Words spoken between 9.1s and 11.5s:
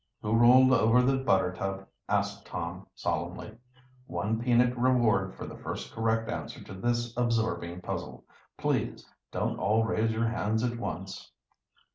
don't all raise your hands at once."